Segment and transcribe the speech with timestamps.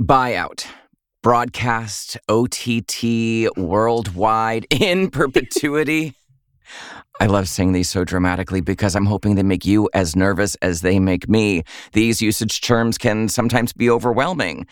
[0.00, 0.66] Buyout.
[1.22, 6.12] Broadcast, OTT, worldwide, in perpetuity.
[7.18, 10.82] I love saying these so dramatically because I'm hoping they make you as nervous as
[10.82, 11.64] they make me.
[11.94, 14.66] These usage terms can sometimes be overwhelming,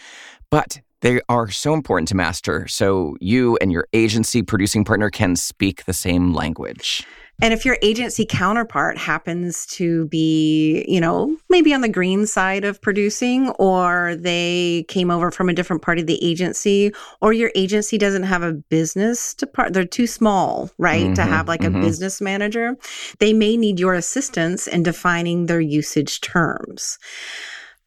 [0.50, 5.36] but they are so important to master so you and your agency producing partner can
[5.36, 7.06] speak the same language.
[7.42, 12.64] And if your agency counterpart happens to be, you know, maybe on the green side
[12.64, 17.50] of producing, or they came over from a different part of the agency, or your
[17.56, 21.76] agency doesn't have a business department, they're too small, right, mm-hmm, to have like mm-hmm.
[21.76, 22.76] a business manager,
[23.18, 26.98] they may need your assistance in defining their usage terms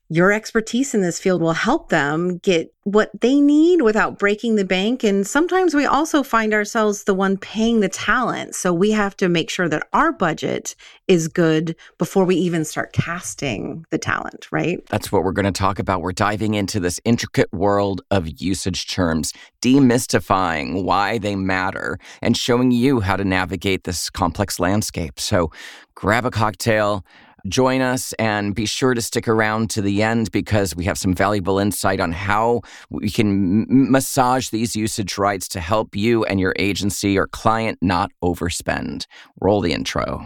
[0.10, 4.64] your expertise in this field will help them get what they need without breaking the
[4.64, 5.04] bank.
[5.04, 8.56] And sometimes we also find ourselves the one paying the talent.
[8.56, 10.74] So we have to make sure that our budget
[11.10, 14.82] is good before we even start casting the talent, right?
[14.88, 16.02] That's what we're going to talk about.
[16.02, 22.72] We're diving into this intricate world of usage terms, demystifying why they matter, and showing
[22.72, 25.20] you how to navigate this complex landscape.
[25.20, 25.52] So
[25.96, 27.04] grab a cocktail
[27.48, 31.14] join us and be sure to stick around to the end because we have some
[31.14, 36.54] valuable insight on how we can massage these usage rights to help you and your
[36.58, 39.06] agency or client not overspend.
[39.40, 40.26] Roll the intro.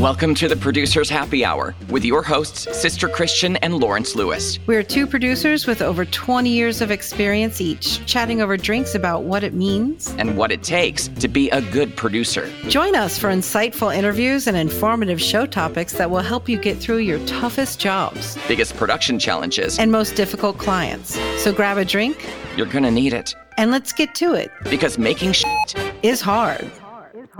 [0.00, 4.58] Welcome to the Producers Happy Hour with your hosts, Sister Christian and Lawrence Lewis.
[4.66, 9.44] We're two producers with over 20 years of experience each, chatting over drinks about what
[9.44, 12.50] it means and what it takes to be a good producer.
[12.68, 17.00] Join us for insightful interviews and informative show topics that will help you get through
[17.00, 21.20] your toughest jobs, biggest production challenges, and most difficult clients.
[21.36, 22.26] So grab a drink.
[22.56, 23.34] You're going to need it.
[23.58, 24.50] And let's get to it.
[24.70, 26.70] Because making shit is hard.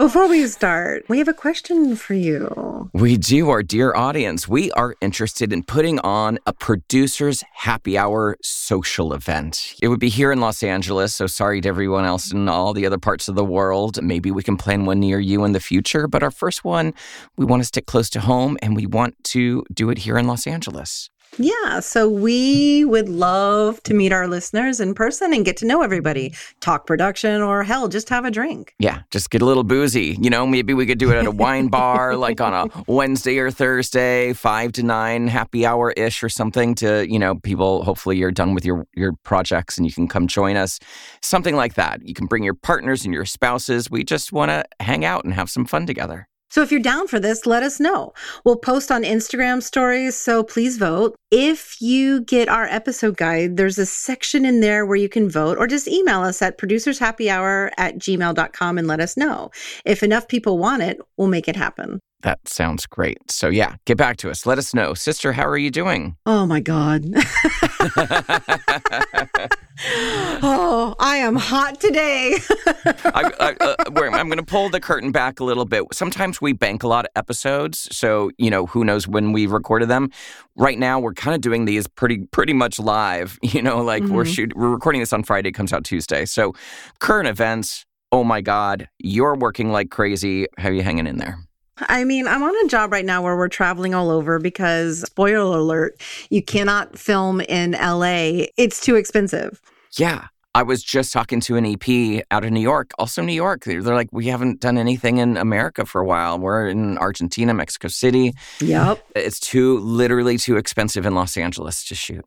[0.01, 2.89] Before we start, we have a question for you.
[2.95, 4.49] We do, our dear audience.
[4.49, 9.75] We are interested in putting on a producer's happy hour social event.
[9.83, 12.87] It would be here in Los Angeles, so sorry to everyone else in all the
[12.87, 14.03] other parts of the world.
[14.03, 16.95] Maybe we can plan one near you in the future, but our first one,
[17.37, 20.27] we want to stick close to home and we want to do it here in
[20.27, 21.11] Los Angeles.
[21.39, 25.83] Yeah, so we would love to meet our listeners in person and get to know
[25.83, 28.75] everybody, talk production, or hell, just have a drink.
[28.79, 30.19] Yeah, just get a little boozy.
[30.21, 33.39] You know, maybe we could do it at a wine bar, like on a Wednesday
[33.39, 36.75] or Thursday, five to nine, happy hour ish or something.
[36.77, 37.85] To you know, people.
[37.85, 40.79] Hopefully, you're done with your your projects and you can come join us.
[41.23, 42.07] Something like that.
[42.07, 43.91] You can bring your partners and your spouses.
[43.91, 46.29] We just want to hang out and have some fun together.
[46.51, 48.13] So if you're down for this, let us know.
[48.45, 51.15] We'll post on Instagram stories, so please vote.
[51.31, 55.59] If you get our episode guide, there's a section in there where you can vote
[55.59, 59.51] or just email us at producershappyhour at gmail.com and let us know.
[59.85, 62.01] If enough people want it, we'll make it happen.
[62.23, 63.31] That sounds great.
[63.31, 64.45] So, yeah, get back to us.
[64.45, 64.93] Let us know.
[64.93, 66.17] Sister, how are you doing?
[66.27, 67.07] Oh, my God.
[70.43, 72.37] oh, I am hot today.
[72.87, 75.85] I, I, uh, I'm going to pull the curtain back a little bit.
[75.93, 77.89] Sometimes we bank a lot of episodes.
[77.91, 80.11] So, you know, who knows when we recorded them.
[80.57, 83.39] Right now, we're kind of doing these pretty pretty much live.
[83.51, 84.15] You know, like mm-hmm.
[84.15, 86.25] we're shoot, we're recording this on Friday, it comes out Tuesday.
[86.25, 86.55] So,
[87.01, 90.47] current events, oh my God, you're working like crazy.
[90.57, 91.37] How are you hanging in there?
[91.89, 95.59] I mean, I'm on a job right now where we're traveling all over because, spoiler
[95.59, 98.47] alert, you cannot film in LA.
[98.57, 99.61] It's too expensive.
[99.93, 100.27] Yeah.
[100.53, 103.63] I was just talking to an EP out of New York, also New York.
[103.65, 106.41] They're like, we haven't done anything in America for a while.
[106.41, 108.35] We're in Argentina, Mexico City.
[108.61, 109.05] Yep.
[109.15, 112.25] It's too, literally too expensive in Los Angeles to shoot.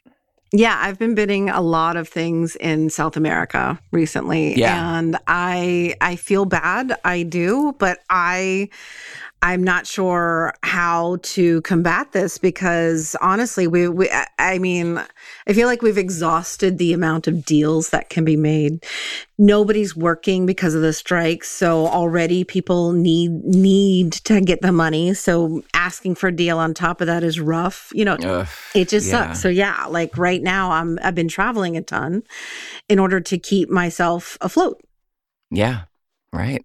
[0.56, 4.56] Yeah, I've been bidding a lot of things in South America recently.
[4.56, 5.00] Yeah.
[5.00, 6.96] And I I feel bad.
[7.04, 8.70] I do, but I
[9.44, 14.10] I'm not sure how to combat this because honestly, we, we,
[14.40, 15.04] I mean,
[15.48, 18.86] I feel like we've exhausted the amount of deals that can be made.
[19.38, 25.14] Nobody's working because of the strikes, so already people need need to get the money.
[25.14, 27.92] So asking for a deal on top of that is rough.
[27.94, 29.26] You know, Ugh, it just yeah.
[29.26, 29.42] sucks.
[29.42, 32.24] So yeah, like right now, I'm I've been traveling a ton
[32.88, 34.80] in order to keep myself afloat.
[35.52, 35.82] Yeah,
[36.32, 36.64] right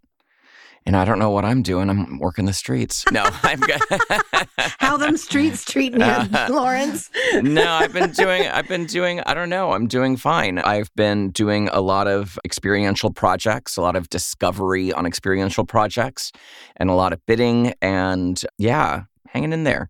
[0.86, 1.90] and I don't know what I'm doing.
[1.90, 3.04] I'm working the streets.
[3.12, 3.80] No, I'm good.
[4.78, 7.10] How them streets treating uh, you, Lawrence?
[7.34, 8.46] no, I've been doing.
[8.46, 9.20] I've been doing.
[9.20, 9.72] I don't know.
[9.72, 10.58] I'm doing fine.
[10.58, 16.32] I've been doing a lot of experiential projects, a lot of discovery on experiential projects,
[16.76, 17.74] and a lot of bidding.
[17.82, 19.88] And yeah, hanging in there.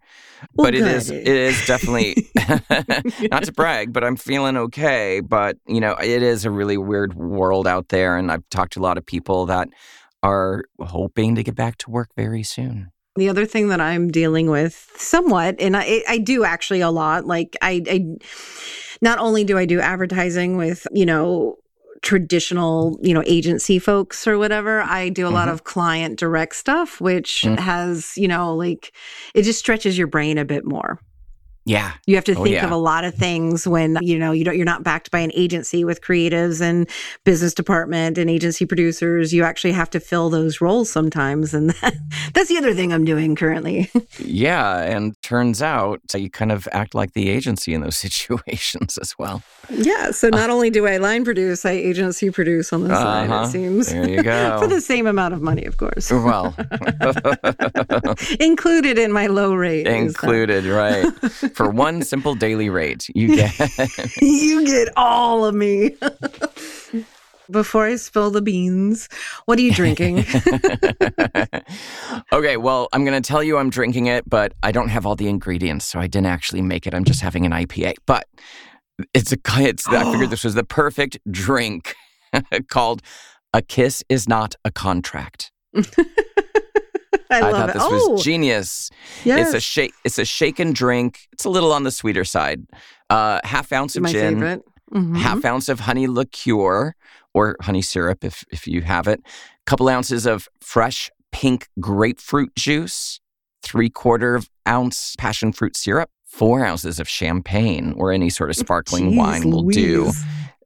[0.54, 0.94] Well, but it good.
[0.94, 1.10] is.
[1.10, 2.28] It is definitely
[3.30, 5.20] not to brag, but I'm feeling okay.
[5.20, 8.80] But you know, it is a really weird world out there, and I've talked to
[8.80, 9.68] a lot of people that
[10.22, 12.90] are hoping to get back to work very soon.
[13.16, 17.26] The other thing that I'm dealing with somewhat, and I, I do actually a lot,
[17.26, 18.16] like I, I
[19.00, 21.56] not only do I do advertising with, you know,
[22.02, 24.82] traditional, you know, agency folks or whatever.
[24.82, 25.34] I do a mm-hmm.
[25.34, 27.60] lot of client direct stuff, which mm-hmm.
[27.60, 28.94] has, you know, like
[29.34, 31.00] it just stretches your brain a bit more.
[31.68, 31.92] Yeah.
[32.06, 32.64] You have to oh, think yeah.
[32.64, 35.30] of a lot of things when, you know, you don't you're not backed by an
[35.34, 36.88] agency with creatives and
[37.24, 39.34] business department and agency producers.
[39.34, 41.94] You actually have to fill those roles sometimes and that,
[42.32, 43.90] that's the other thing I'm doing currently.
[44.18, 49.14] yeah, and turns out you kind of act like the agency in those situations as
[49.18, 49.42] well.
[49.68, 53.26] Yeah, so not uh, only do I line produce, I agency produce on the uh-huh.
[53.26, 53.92] side, it seems.
[53.92, 54.58] There you go.
[54.58, 56.10] For the same amount of money, of course.
[56.10, 56.56] Well,
[58.40, 59.86] included in my low rate.
[59.86, 61.04] Included, right
[61.58, 63.52] for one simple daily rate, you get
[64.22, 65.96] you get all of me.
[67.50, 69.08] Before I spill the beans,
[69.46, 70.18] what are you drinking?
[72.32, 75.16] okay, well, I'm going to tell you I'm drinking it, but I don't have all
[75.16, 76.94] the ingredients, so I didn't actually make it.
[76.94, 77.94] I'm just having an IPA.
[78.06, 78.28] But
[79.12, 81.96] it's a it's I figured this was the perfect drink
[82.70, 83.02] called
[83.52, 85.50] A Kiss is Not a Contract.
[87.30, 87.72] I, I thought it.
[87.74, 88.90] this oh, was genius.
[89.24, 89.48] Yes.
[89.48, 89.94] It's a shake.
[90.04, 91.28] It's a shaken drink.
[91.32, 92.66] It's a little on the sweeter side.
[93.10, 94.62] Uh, half ounce of My gin, favorite.
[94.92, 95.16] Mm-hmm.
[95.16, 96.94] half ounce of honey liqueur
[97.34, 99.20] or honey syrup if if you have it.
[99.20, 103.20] A couple ounces of fresh pink grapefruit juice.
[103.62, 106.10] Three quarter ounce passion fruit syrup.
[106.24, 109.76] Four ounces of champagne or any sort of sparkling Jeez wine will Louise.
[109.76, 110.12] do.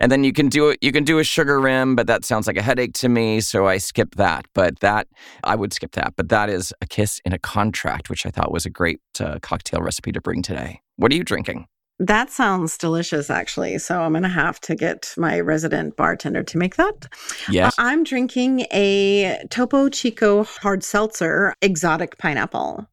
[0.02, 0.78] And then you can do it.
[0.82, 3.68] You can do a sugar rim, but that sounds like a headache to me, so
[3.68, 4.46] I skip that.
[4.52, 5.06] But that
[5.44, 6.14] I would skip that.
[6.16, 9.38] But that is a kiss in a contract, which I thought was a great uh,
[9.42, 10.80] cocktail recipe to bring today.
[10.96, 11.66] What are you drinking?
[12.00, 13.78] That sounds delicious, actually.
[13.78, 17.06] So I'm going to have to get my resident bartender to make that.
[17.48, 17.78] Yes.
[17.78, 22.88] Uh, I'm drinking a Topo Chico hard seltzer, exotic pineapple.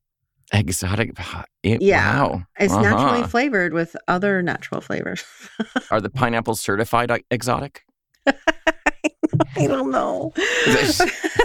[0.51, 1.17] Exotic.
[1.63, 2.21] It, yeah.
[2.21, 2.43] Wow.
[2.59, 2.81] It's uh-huh.
[2.81, 5.23] naturally flavored with other natural flavors.
[5.91, 7.83] Are the pineapples certified exotic?
[9.55, 10.33] I don't know.
[10.37, 10.93] I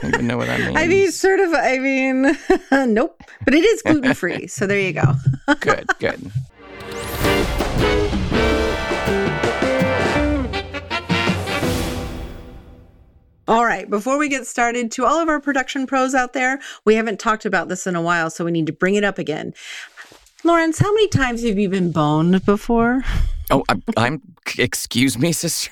[0.00, 0.76] don't even know what that means.
[0.76, 1.52] I mean, sort of.
[1.52, 2.36] I mean,
[2.94, 3.22] nope.
[3.44, 4.46] But it is gluten free.
[4.46, 5.14] so there you go.
[5.60, 6.30] good, good.
[13.46, 16.94] All right, before we get started, to all of our production pros out there, we
[16.94, 19.52] haven't talked about this in a while, so we need to bring it up again.
[20.44, 23.02] Lawrence, how many times have you been boned before?
[23.50, 24.23] Oh, I'm, I'm
[24.58, 25.70] excuse me, sister.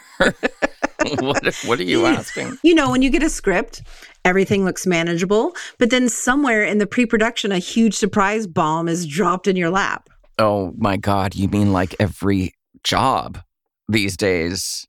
[1.21, 2.59] what, what are you asking?
[2.63, 3.83] You know, when you get a script,
[4.25, 9.07] everything looks manageable, but then somewhere in the pre production, a huge surprise bomb is
[9.07, 10.11] dropped in your lap.
[10.39, 11.35] Oh my God.
[11.35, 13.39] You mean like every job
[13.89, 14.87] these days?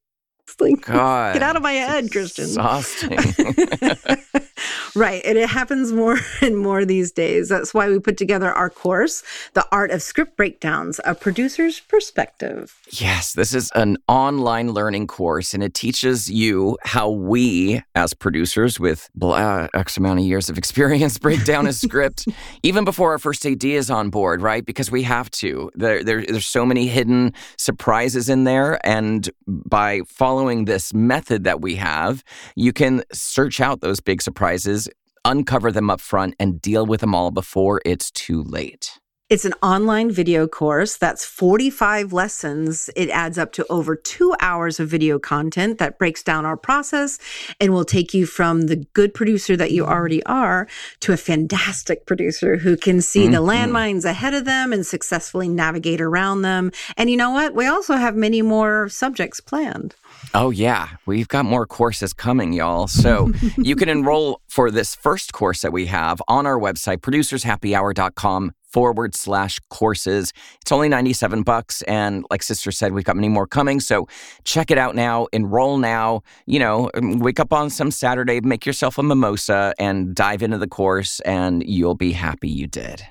[0.59, 2.45] Like, God, get out of my head, Christian.
[2.45, 3.17] Exhausting.
[4.95, 5.21] right.
[5.25, 7.49] And it happens more and more these days.
[7.49, 9.23] That's why we put together our course,
[9.53, 12.79] The Art of Script Breakdowns, a producer's perspective.
[12.89, 18.79] Yes, this is an online learning course, and it teaches you how we, as producers
[18.79, 22.27] with blah, uh, X amount of years of experience, break down a script
[22.61, 24.65] even before our first AD is on board, right?
[24.65, 25.71] Because we have to.
[25.75, 28.79] There, there, there's so many hidden surprises in there.
[28.85, 32.23] And by following this method that we have,
[32.55, 34.89] you can search out those big surprises,
[35.25, 38.99] uncover them up front, and deal with them all before it's too late.
[39.29, 42.89] It's an online video course that's 45 lessons.
[42.93, 47.19] It adds up to over two hours of video content that breaks down our process
[47.59, 50.67] and will take you from the good producer that you already are
[50.99, 53.31] to a fantastic producer who can see mm-hmm.
[53.31, 56.69] the landmines ahead of them and successfully navigate around them.
[56.97, 57.55] And you know what?
[57.55, 59.95] We also have many more subjects planned.
[60.33, 60.89] Oh, yeah.
[61.05, 62.87] We've got more courses coming, y'all.
[62.87, 68.51] So you can enroll for this first course that we have on our website, producershappyhour.com
[68.73, 70.33] forward slash courses.
[70.61, 71.83] It's only 97 bucks.
[71.83, 73.79] And like Sister said, we've got many more coming.
[73.79, 74.07] So
[74.43, 76.23] check it out now, enroll now.
[76.47, 80.57] You know, um, wake up on some Saturday, make yourself a mimosa, and dive into
[80.57, 83.05] the course, and you'll be happy you did.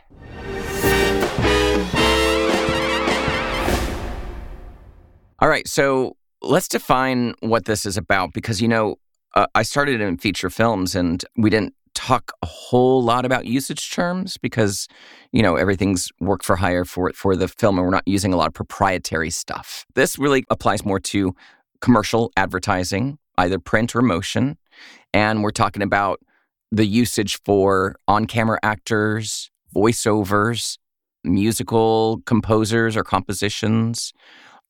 [5.38, 5.66] All right.
[5.66, 8.96] So let's define what this is about because, you know,
[9.34, 13.90] uh, I started in feature films and we didn't talk a whole lot about usage
[13.90, 14.88] terms because
[15.32, 18.36] you know everything's work for hire for for the film and we're not using a
[18.36, 19.86] lot of proprietary stuff.
[19.94, 21.34] This really applies more to
[21.80, 24.56] commercial advertising either print or motion
[25.12, 26.20] and we're talking about
[26.70, 30.78] the usage for on-camera actors voiceovers
[31.24, 34.12] musical composers or compositions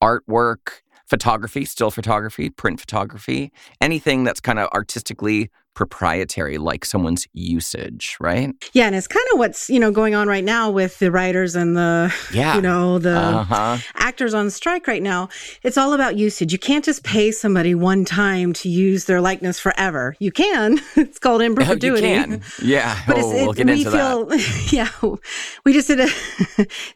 [0.03, 8.17] artwork photography still photography print photography anything that's kind of artistically proprietary like someone's usage,
[8.21, 8.55] right?
[8.73, 11.55] Yeah, and it's kind of what's, you know, going on right now with the writers
[11.57, 12.57] and the Yeah.
[12.57, 13.79] you know, the Uh-huh.
[13.95, 15.29] actors on strike right now.
[15.63, 16.53] It's all about usage.
[16.53, 20.15] You can't just pay somebody one time to use their likeness forever.
[20.19, 20.81] You can.
[20.97, 22.03] It's called in Oh, you perpetuity.
[22.09, 22.43] can.
[22.63, 22.99] Yeah.
[23.07, 24.31] But oh, it's, we'll it, get we into that.
[24.71, 25.19] feel, yeah,
[25.65, 26.07] we just did a,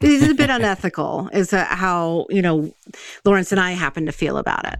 [0.01, 2.73] this is a bit unethical, is uh, how, you know,
[3.25, 4.79] Lawrence and I happen to feel about it.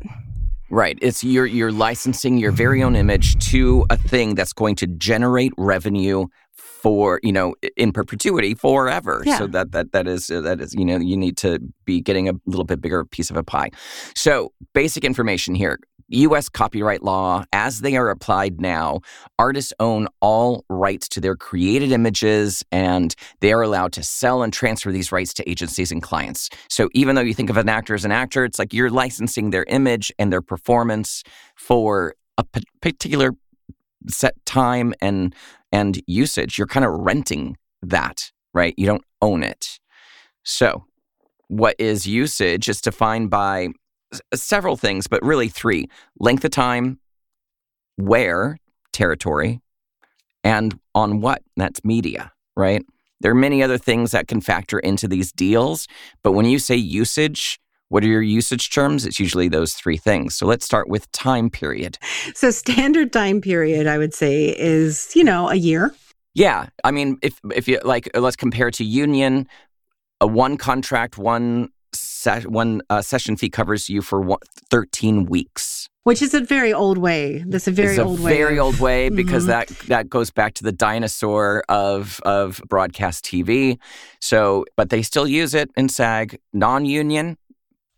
[0.70, 0.98] Right.
[1.02, 5.54] It's you're you're licensing your very own image to a thing that's going to generate
[5.58, 9.24] revenue for you know in perpetuity forever.
[9.26, 9.38] Yeah.
[9.38, 12.28] So that that that is uh, that is you know you need to be getting
[12.30, 13.70] a little bit bigger piece of a pie.
[14.16, 15.80] So basic information here.
[16.10, 16.50] U.S.
[16.50, 19.02] copyright law, as they are applied now,
[19.38, 24.54] artists own all rights to their created images, and they are allowed to sell and
[24.54, 26.50] transfer these rights to agencies and clients.
[26.70, 29.50] So even though you think of an actor as an actor, it's like you're licensing
[29.50, 31.24] their image and their performance
[31.56, 32.46] for a
[32.82, 33.32] particular
[34.08, 35.36] set time and
[35.72, 36.58] and usage.
[36.58, 38.74] You're kind of renting that, right?
[38.78, 39.80] You don't own it.
[40.44, 40.86] So,
[41.50, 43.70] what is usage is defined by
[44.14, 47.00] s- several things, but really three: length of time,
[47.96, 48.58] where,
[48.94, 49.62] territory,
[50.44, 51.42] and on what.
[51.56, 52.86] That's media, right?
[53.20, 55.88] There are many other things that can factor into these deals,
[56.24, 57.60] but when you say usage,
[57.90, 59.06] what are your usage terms?
[59.06, 60.36] It's usually those three things.
[60.36, 61.98] So let's start with time period.
[62.36, 65.96] So standard time period, I would say, is, you know, a year.
[66.34, 69.48] Yeah, I mean, if if you like, uh, let's compare to union.
[70.20, 74.38] A one contract, one se- one uh, session fee covers you for
[74.70, 75.90] thirteen weeks.
[76.04, 77.44] Which is a very old way.
[77.46, 78.34] That's a very it's a old way.
[78.38, 79.48] very old way because Mhm.
[79.48, 83.78] that that goes back to the dinosaur of of broadcast TV.
[84.22, 86.40] So, but they still use it in SAG.
[86.54, 87.38] Non-union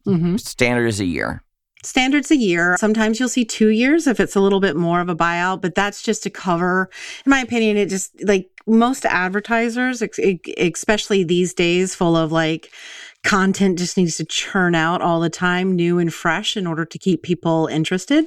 [0.07, 0.37] mm-hmm.
[0.37, 1.43] standard is a year.
[1.83, 2.75] Standards a year.
[2.77, 5.75] Sometimes you'll see two years if it's a little bit more of a buyout, but
[5.75, 6.89] that's just to cover,
[7.25, 10.03] in my opinion, it just like most advertisers,
[10.57, 12.71] especially these days, full of like
[13.23, 16.97] content just needs to churn out all the time, new and fresh, in order to
[16.97, 18.25] keep people interested.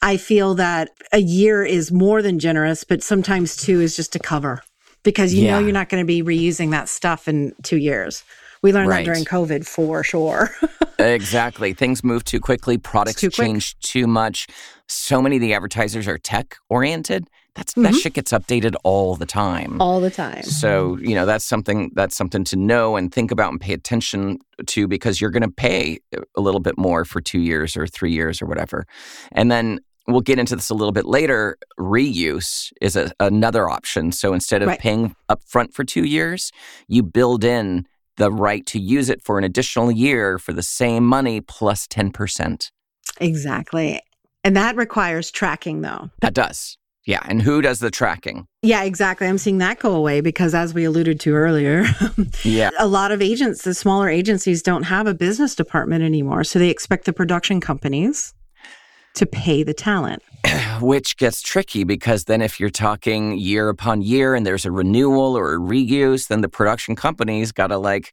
[0.00, 4.18] I feel that a year is more than generous, but sometimes two is just to
[4.18, 4.62] cover
[5.04, 8.24] because you know you're not going to be reusing that stuff in two years.
[8.62, 8.98] We learned Right.
[9.04, 10.50] that during COVID for sure.
[10.98, 11.72] exactly.
[11.74, 12.78] Things move too quickly.
[12.78, 13.46] Products too quick.
[13.46, 14.46] change too much.
[14.86, 17.28] So many of the advertisers are tech oriented.
[17.54, 18.00] That's that Mhm.
[18.02, 19.80] shit gets updated all the time.
[19.80, 20.42] all the time.
[20.42, 24.38] So, you know, that's something that's something to know and think about and pay attention
[24.66, 25.98] to because you're going to pay
[26.36, 28.86] a little bit more for 2 years or 3 years or whatever.
[29.32, 31.58] And then we'll get into this a little bit later.
[31.78, 34.12] Reuse is a, another option.
[34.12, 34.80] So instead of Right.
[34.80, 36.52] paying upfront for 2 years,
[36.88, 41.04] you build in the right to use it for an additional year for the same
[41.04, 42.70] money plus 10%.
[43.20, 44.00] Exactly.
[44.44, 46.10] And that requires tracking though.
[46.20, 46.78] That does.
[47.04, 48.46] Yeah, and who does the tracking?
[48.62, 49.26] Yeah, exactly.
[49.26, 51.84] I'm seeing that go away because as we alluded to earlier,
[52.44, 52.70] Yeah.
[52.78, 56.44] a lot of agents, the smaller agencies don't have a business department anymore.
[56.44, 58.34] So they expect the production companies
[59.14, 60.22] to pay the talent.
[60.80, 65.36] which gets tricky because then if you're talking year upon year and there's a renewal
[65.38, 68.12] or a reuse then the production company's got to like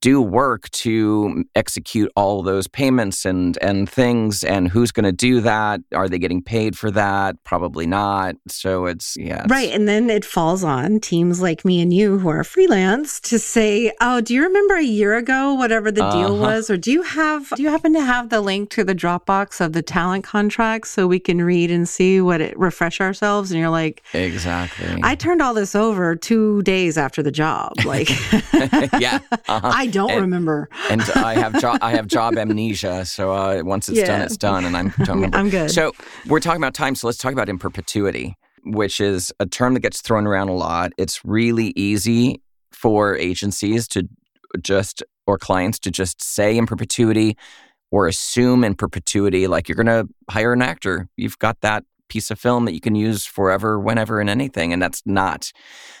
[0.00, 5.40] do work to execute all those payments and and things and who's going to do
[5.40, 9.70] that are they getting paid for that probably not so it's yeah it's- Right.
[9.70, 13.92] And then it falls on teams like me and you who are freelance to say,
[14.00, 16.46] Oh, do you remember a year ago, whatever the deal Uh-huh.
[16.56, 16.70] was?
[16.70, 19.72] Or do you have, do you happen to have the link to the Dropbox of
[19.72, 23.50] the talent contracts so we can read and see what it refresh ourselves?
[23.50, 27.72] And you're like, exactly I turned all this over two days after the job.
[27.84, 28.08] Like,
[29.00, 29.18] yeah
[29.48, 29.69] uh-huh.
[29.76, 30.68] I don't And- remember.
[30.90, 33.04] and I have job I have job amnesia.
[33.04, 35.36] So uh, once it's done, it's done, and I'm don't remember.
[35.38, 35.70] I'm good.
[35.70, 35.92] So
[36.26, 36.94] we're talking about time.
[36.94, 38.34] So let's talk about in perpetuity,
[38.64, 40.92] which is a term that gets thrown around a lot.
[40.98, 44.08] It's really easy for agencies to
[44.62, 47.36] just or clients to just say in perpetuity
[47.92, 51.08] or assume in perpetuity, like you're going to hire an actor.
[51.16, 54.72] You've got that piece of film that you can use forever, whenever, and anything.
[54.72, 55.50] And that's not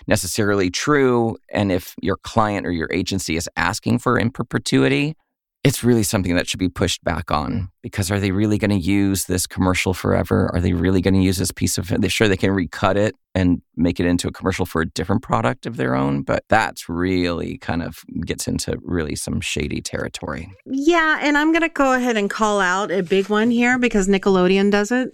[0.06, 1.38] necessarily true.
[1.50, 5.16] And if your client or your agency is asking for in perpetuity,
[5.62, 8.78] it's really something that should be pushed back on because are they really going to
[8.78, 10.50] use this commercial forever?
[10.54, 13.14] Are they really going to use this piece of They sure they can recut it
[13.34, 16.88] and make it into a commercial for a different product of their own, but that's
[16.88, 20.50] really kind of gets into really some shady territory.
[20.64, 21.18] Yeah.
[21.20, 24.70] And I'm going to go ahead and call out a big one here because Nickelodeon
[24.70, 25.10] does it.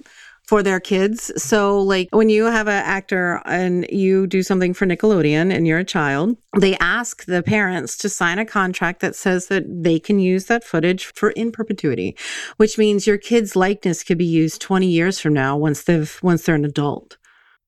[0.47, 1.33] For their kids.
[1.43, 5.79] So, like when you have an actor and you do something for Nickelodeon and you're
[5.79, 10.19] a child, they ask the parents to sign a contract that says that they can
[10.19, 12.17] use that footage for in perpetuity,
[12.57, 16.45] which means your kid's likeness could be used 20 years from now once they've once
[16.45, 17.17] they're an adult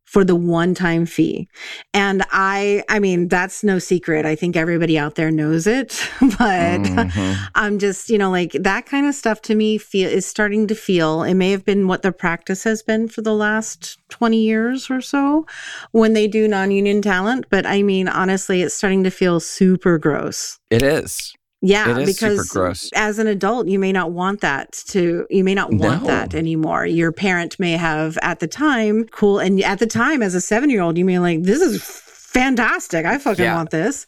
[0.08, 1.46] for the one time fee.
[1.92, 4.24] And I, I mean, that's no secret.
[4.24, 7.44] I think everybody out there knows it, but mm-hmm.
[7.54, 10.74] I'm just, you know, like that kind of stuff to me feel is starting to
[10.74, 14.90] feel, it may have been what the practice has been for the last 20 years
[14.90, 15.44] or so
[15.92, 17.44] when they do non-union talent.
[17.50, 20.58] But I mean, honestly, it's starting to feel super gross.
[20.70, 21.34] It is.
[21.60, 26.02] Yeah, because as an adult, you may not want that to, you may not want
[26.02, 26.06] no.
[26.06, 26.86] that anymore.
[26.86, 29.40] Your parent may have at the time, cool.
[29.40, 33.04] And at the time, as a seven year old, you may like, this is fantastic.
[33.04, 33.56] I fucking yeah.
[33.56, 34.06] want this.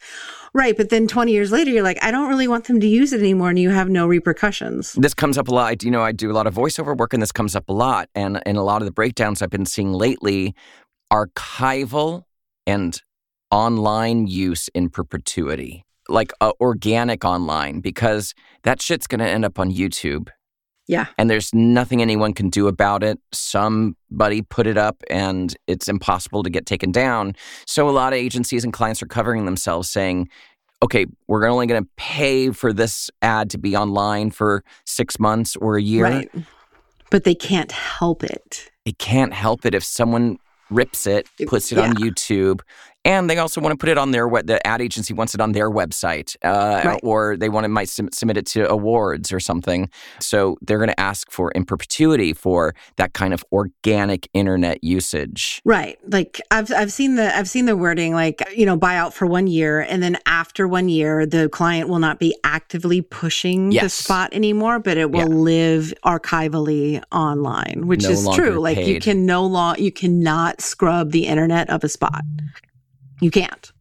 [0.53, 0.77] Right.
[0.77, 3.21] But then 20 years later, you're like, I don't really want them to use it
[3.21, 3.51] anymore.
[3.51, 4.93] And you have no repercussions.
[4.93, 5.83] This comes up a lot.
[5.83, 8.09] You know, I do a lot of voiceover work and this comes up a lot.
[8.15, 10.55] And, and a lot of the breakdowns I've been seeing lately,
[11.13, 12.25] archival
[12.67, 13.01] and
[13.51, 19.59] online use in perpetuity like uh, organic online because that shit's going to end up
[19.59, 20.29] on YouTube.
[20.87, 21.07] Yeah.
[21.17, 23.21] And there's nothing anyone can do about it.
[23.33, 27.37] Somebody put it up and it's impossible to get taken down.
[27.65, 30.29] So a lot of agencies and clients are covering themselves saying,
[30.83, 35.55] okay, we're only going to pay for this ad to be online for six months
[35.57, 36.05] or a year.
[36.05, 36.31] Right.
[37.11, 38.71] But they can't help it.
[38.85, 40.39] They can't help it if someone
[40.71, 41.85] rips it, puts it yeah.
[41.85, 42.61] on YouTube,
[43.05, 44.47] and they also want to put it on their web.
[44.47, 47.01] The ad agency wants it on their website, uh, right.
[47.03, 49.89] or they want to might submit it to awards or something.
[50.21, 55.63] So they're going to ask for in perpetuity for that kind of organic internet usage.
[55.65, 55.99] Right.
[56.07, 59.47] Like I've I've seen the I've seen the wording like you know buyout for one
[59.47, 63.83] year, and then after one year, the client will not be actively pushing yes.
[63.83, 65.37] the spot anymore, but it will yeah.
[65.37, 68.59] live archivally online, which no is true.
[68.61, 72.25] Like you can no long you cannot scrub the internet of a spot.
[73.21, 73.73] You can't.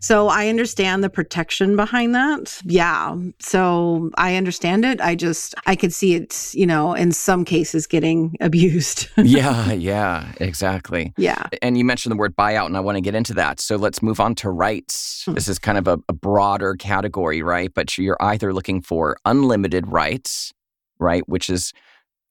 [0.00, 2.60] So I understand the protection behind that.
[2.64, 3.16] Yeah.
[3.38, 5.00] So I understand it.
[5.00, 9.08] I just, I could see it, you know, in some cases getting abused.
[9.16, 9.72] yeah.
[9.80, 10.32] Yeah.
[10.40, 11.12] Exactly.
[11.16, 11.46] Yeah.
[11.62, 13.60] And you mentioned the word buyout, and I want to get into that.
[13.60, 15.22] So let's move on to rights.
[15.24, 15.34] Hmm.
[15.34, 17.72] This is kind of a, a broader category, right?
[17.72, 20.52] But you're either looking for unlimited rights,
[20.98, 21.26] right?
[21.28, 21.72] Which is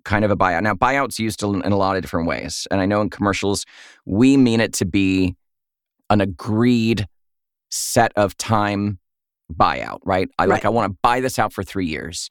[0.06, 0.62] kind of a buyout.
[0.62, 2.68] Now, buyout's used in, in a lot of different ways.
[2.70, 3.66] And I know in commercials,
[4.06, 5.36] we mean it to be
[6.10, 7.08] an agreed
[7.70, 9.00] set of time
[9.54, 10.30] buyout, right?
[10.38, 10.50] I right.
[10.50, 12.30] like I want to buy this out for 3 years.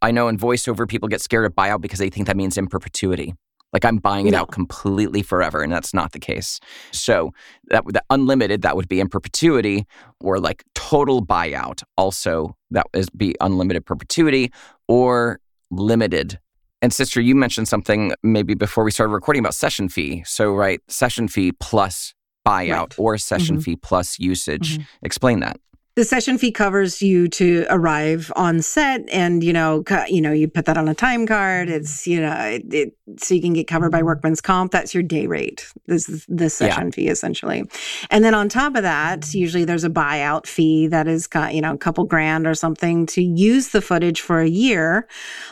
[0.00, 2.68] I know in voiceover people get scared of buyout because they think that means in
[2.68, 3.34] perpetuity.
[3.72, 4.38] Like I'm buying it no.
[4.38, 6.58] out completely forever, and that's not the case.
[6.90, 7.32] So
[7.66, 9.86] that, that unlimited that would be in perpetuity,
[10.20, 11.82] or like total buyout.
[11.96, 14.50] Also, that is be unlimited perpetuity
[14.86, 16.38] or limited.
[16.80, 20.22] And sister, you mentioned something maybe before we started recording about session fee.
[20.24, 22.14] So right, session fee plus
[22.48, 22.98] buyout right.
[22.98, 23.62] or session mm-hmm.
[23.62, 24.78] fee plus usage.
[24.78, 25.06] Mm-hmm.
[25.06, 25.60] Explain that.
[25.98, 30.46] The session fee covers you to arrive on set, and you know, you know, you
[30.46, 31.66] put that on a time card.
[31.66, 31.76] Mm-hmm.
[31.76, 34.70] It's you know, it, it, so you can get covered by workman's comp.
[34.70, 35.66] That's your day rate.
[35.86, 36.90] This is the session yeah.
[36.92, 37.64] fee essentially,
[38.10, 41.74] and then on top of that, usually there's a buyout fee that is you know
[41.74, 45.08] a couple grand or something to use the footage for a year,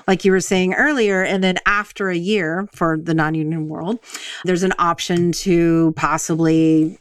[0.07, 3.99] like you were saying earlier, and then after a year for the non-union world,
[4.45, 7.01] there's an option to possibly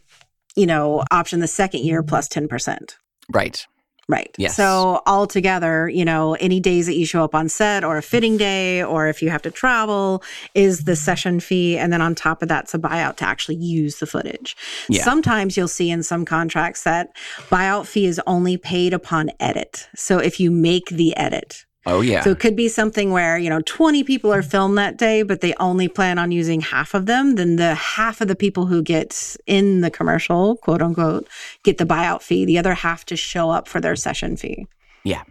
[0.56, 2.96] you know, option the second year plus 10%.
[3.34, 3.66] Right.
[4.08, 4.30] Right.
[4.38, 4.56] Yes.
[4.56, 8.38] So altogether, you know, any days that you show up on set or a fitting
[8.38, 10.22] day or if you have to travel
[10.54, 11.76] is the session fee.
[11.76, 14.56] And then on top of that's a buyout to actually use the footage.
[14.90, 15.04] Yeah.
[15.04, 17.16] Sometimes you'll see in some contracts that
[17.50, 19.88] buyout fee is only paid upon edit.
[19.96, 22.22] So if you make the edit, Oh, yeah.
[22.22, 25.42] So it could be something where, you know, 20 people are filmed that day, but
[25.42, 27.36] they only plan on using half of them.
[27.36, 31.28] Then the half of the people who get in the commercial, quote unquote,
[31.64, 32.44] get the buyout fee.
[32.44, 34.68] The other half to show up for their session fee.
[35.04, 35.24] Yeah.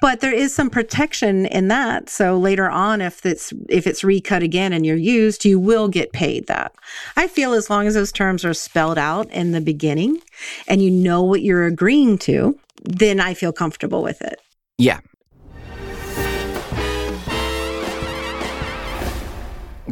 [0.00, 2.08] But there is some protection in that.
[2.08, 6.12] So later on, if it's if it's recut again and you're used, you will get
[6.12, 6.74] paid that.
[7.16, 10.20] I feel as long as those terms are spelled out in the beginning
[10.66, 14.40] and you know what you're agreeing to, then I feel comfortable with it.
[14.78, 14.98] Yeah,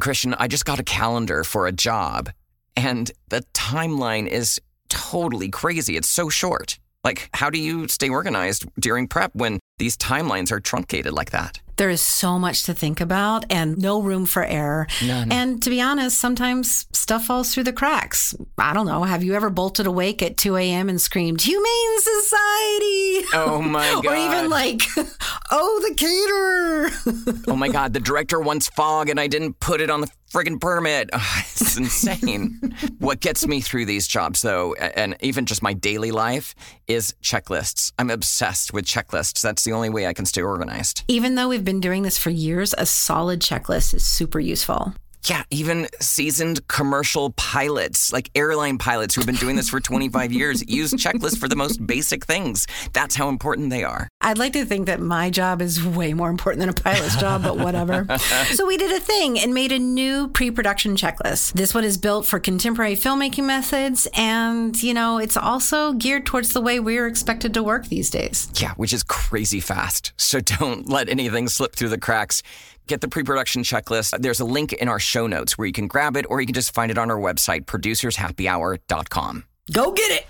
[0.00, 2.30] Christian, I just got a calendar for a job,
[2.76, 5.96] and the timeline is totally crazy.
[5.96, 6.78] It's so short.
[7.02, 11.60] Like, how do you stay organized during prep when these timelines are truncated like that?
[11.76, 14.86] There is so much to think about and no room for error.
[15.02, 15.32] None.
[15.32, 18.34] And to be honest, sometimes stuff falls through the cracks.
[18.58, 19.04] I don't know.
[19.04, 20.90] Have you ever bolted awake at 2 a.m.
[20.90, 23.24] and screamed, Humane Society?
[23.32, 24.06] Oh my God.
[24.08, 24.82] or even like,
[25.50, 27.44] oh, the caterer.
[27.48, 27.94] oh my God.
[27.94, 31.10] The director wants fog and I didn't put it on the friggin' permit.
[31.60, 32.58] It's insane.
[32.98, 36.54] what gets me through these jobs, though, and even just my daily life,
[36.86, 37.92] is checklists.
[37.98, 39.42] I'm obsessed with checklists.
[39.42, 41.04] That's the only way I can stay organized.
[41.08, 44.94] Even though we've been doing this for years, a solid checklist is super useful.
[45.26, 50.66] Yeah, even seasoned commercial pilots, like airline pilots who've been doing this for 25 years,
[50.66, 52.66] use checklists for the most basic things.
[52.92, 54.08] That's how important they are.
[54.22, 57.42] I'd like to think that my job is way more important than a pilot's job,
[57.42, 58.06] but whatever.
[58.52, 61.52] so we did a thing and made a new pre-production checklist.
[61.52, 66.52] This one is built for contemporary filmmaking methods and, you know, it's also geared towards
[66.52, 68.50] the way we're expected to work these days.
[68.56, 70.12] Yeah, which is crazy fast.
[70.16, 72.42] So don't let anything slip through the cracks.
[72.90, 74.20] Get the pre production checklist.
[74.20, 76.54] There's a link in our show notes where you can grab it, or you can
[76.54, 79.44] just find it on our website, producershappyhour.com.
[79.72, 80.26] Go get it.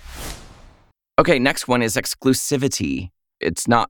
[1.17, 3.09] Okay, next one is exclusivity.
[3.39, 3.89] It's not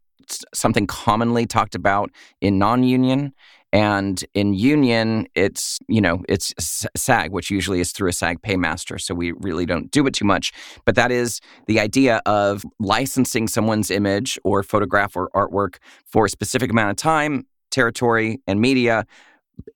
[0.53, 3.33] something commonly talked about in non union.
[3.73, 6.53] And in union, it's, you know, it's
[6.95, 9.01] SAG, which usually is through a SAG paymaster.
[9.01, 10.53] So we really don't do it too much.
[10.85, 16.29] But that is the idea of licensing someone's image or photograph or artwork for a
[16.29, 19.05] specific amount of time territory and media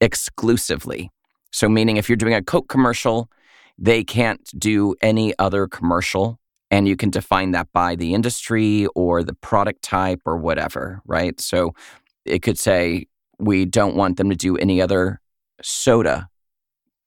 [0.02, 1.10] exclusively.
[1.52, 3.30] So, meaning if you're doing a Coke commercial,
[3.78, 6.40] they can't do any other commercial.
[6.72, 11.40] And you can define that by the industry or the product type or whatever, right?
[11.40, 11.74] So
[12.26, 13.06] it could say,
[13.40, 15.22] we don't want them to do any other
[15.62, 16.28] soda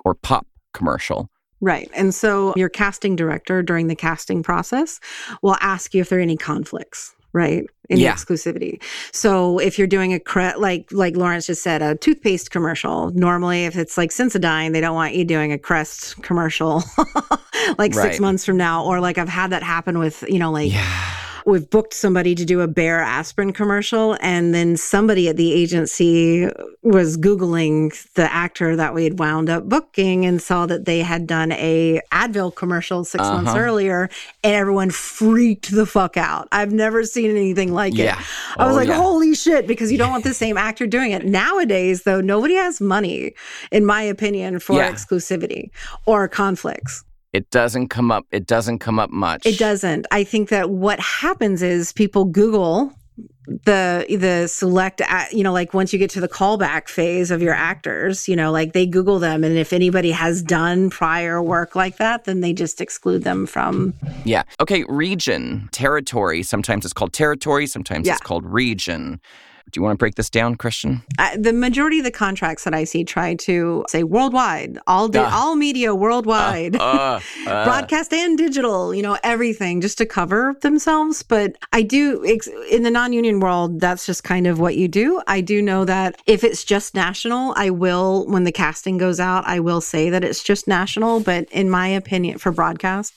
[0.05, 1.29] or pop commercial.
[1.61, 1.91] Right.
[1.95, 5.01] And so your casting director during the casting process
[5.43, 7.65] will ask you if there are any conflicts right?
[7.89, 8.15] In yeah.
[8.15, 8.83] exclusivity.
[9.13, 13.11] So if you're doing a cre- like like Lawrence just said, a toothpaste commercial.
[13.13, 16.83] Normally, if it's like Sensodyne, they don't want you doing a Crest commercial
[17.79, 17.95] like right.
[17.95, 18.85] six months from now.
[18.85, 20.73] Or like I've had that happen with you know like.
[20.73, 25.53] Yeah we've booked somebody to do a Bayer aspirin commercial and then somebody at the
[25.53, 26.47] agency
[26.83, 31.27] was googling the actor that we had wound up booking and saw that they had
[31.27, 33.35] done a advil commercial 6 uh-huh.
[33.35, 34.11] months earlier
[34.45, 38.19] and everyone freaked the fuck out i've never seen anything like yeah.
[38.19, 38.27] it
[38.59, 38.97] i was oh, like yeah.
[38.97, 42.81] holy shit because you don't want the same actor doing it nowadays though nobody has
[42.81, 43.33] money
[43.73, 44.93] in my opinion for yeah.
[44.93, 45.71] exclusivity
[46.05, 48.25] or conflicts it doesn't come up.
[48.31, 49.47] It doesn't come up much.
[49.47, 50.07] It doesn't.
[50.11, 52.93] I think that what happens is people Google
[53.47, 57.41] the the select uh, you know like once you get to the callback phase of
[57.41, 61.75] your actors you know like they google them and if anybody has done prior work
[61.75, 67.13] like that then they just exclude them from yeah okay region territory sometimes it's called
[67.13, 68.13] territory sometimes yeah.
[68.13, 69.19] it's called region
[69.71, 71.03] do you want to break this down, Christian?
[71.19, 75.19] Uh, the majority of the contracts that I see try to say worldwide, all di-
[75.19, 81.23] uh, all media worldwide, uh, broadcast and digital, you know, everything just to cover themselves.
[81.23, 82.23] But I do,
[82.71, 85.21] in the non union world, that's just kind of what you do.
[85.27, 89.45] I do know that if it's just national, I will, when the casting goes out,
[89.47, 91.21] I will say that it's just national.
[91.21, 93.13] But in my opinion, for broadcast,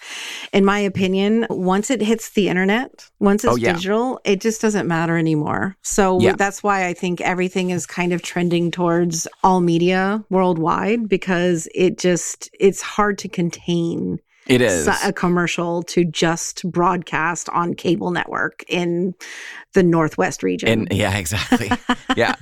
[0.51, 3.73] in my opinion, once it hits the internet, once it's oh, yeah.
[3.73, 5.77] digital, it just doesn't matter anymore.
[5.81, 11.07] So yeah that's why I think everything is kind of trending towards all media worldwide
[11.07, 17.75] because it just it's hard to contain it is a commercial to just broadcast on
[17.75, 19.13] cable network in
[19.75, 20.67] the Northwest region.
[20.67, 21.69] And yeah, exactly.
[22.17, 22.33] yeah.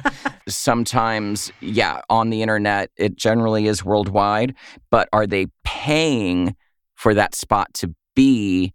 [0.48, 4.56] Sometimes, yeah, on the internet, it generally is worldwide,
[4.90, 6.56] but are they paying
[6.96, 8.74] for that spot to be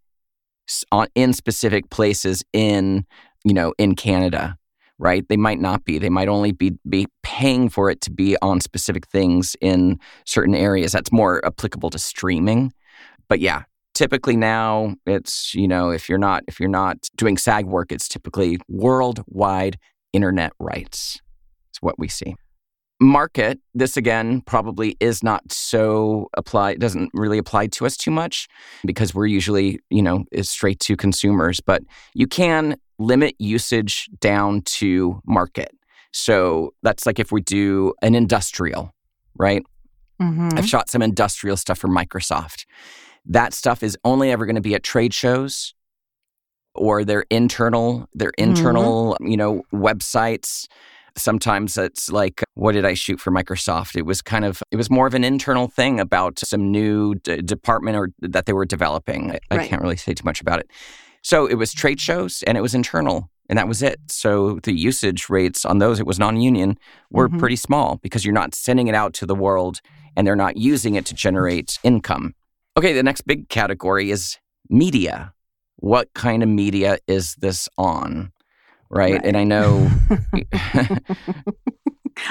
[0.93, 3.07] on, in specific places in,
[3.43, 4.59] you know, in Canada?
[4.99, 5.27] Right?
[5.29, 5.99] They might not be.
[5.99, 10.55] They might only be be paying for it to be on specific things in certain
[10.55, 10.93] areas.
[10.93, 12.73] That's more applicable to streaming.
[13.29, 13.63] But yeah,
[13.95, 18.09] typically now it's, you know, if you're not if you're not doing SAG work, it's
[18.09, 19.79] typically worldwide
[20.13, 21.21] internet rights.
[21.71, 22.37] It's what we see.
[23.01, 28.47] Market, this again probably is not so applied, doesn't really apply to us too much
[28.87, 31.61] because we're usually, you know, is straight to consumers.
[31.61, 31.83] But
[32.15, 35.71] you can limit usage down to market.
[36.13, 38.95] So that's like if we do an industrial,
[39.37, 39.65] right?
[40.23, 40.51] Mm-hmm.
[40.57, 42.67] I've shot some industrial stuff for Microsoft.
[43.27, 45.75] That stuff is only ever going to be at trade shows
[46.75, 49.27] or their internal their internal, mm-hmm.
[49.27, 50.67] you know, websites.
[51.17, 53.97] Sometimes it's like what did I shoot for Microsoft?
[53.97, 57.43] It was kind of it was more of an internal thing about some new d-
[57.43, 59.31] department or that they were developing.
[59.31, 59.61] I, right.
[59.61, 60.71] I can't really say too much about it.
[61.25, 63.99] So it was trade shows and it was internal and that was it.
[64.09, 66.79] So the usage rates on those, it was non union,
[67.11, 67.39] were mm-hmm.
[67.39, 69.81] pretty small because you're not sending it out to the world
[70.17, 72.35] and they're not using it to generate income.
[72.77, 74.37] Okay, the next big category is
[74.69, 75.33] media.
[75.77, 78.31] What kind of media is this on?
[78.95, 79.15] Right.
[79.15, 79.21] right.
[79.25, 79.91] And I know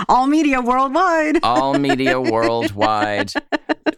[0.10, 1.39] all media worldwide.
[1.43, 3.32] all media worldwide,